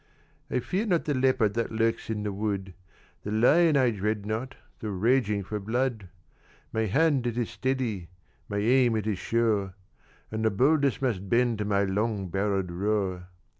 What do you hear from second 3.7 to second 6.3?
I dread not, though raging for blood;